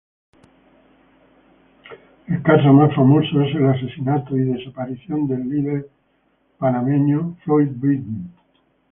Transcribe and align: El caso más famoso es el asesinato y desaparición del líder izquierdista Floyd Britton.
El 2.27 2.41
caso 2.41 2.73
más 2.73 2.91
famoso 2.95 3.39
es 3.43 3.55
el 3.55 3.67
asesinato 3.67 4.35
y 4.35 4.45
desaparición 4.45 5.27
del 5.27 5.47
líder 5.47 5.89
izquierdista 6.59 7.43
Floyd 7.43 7.67
Britton. 7.75 8.31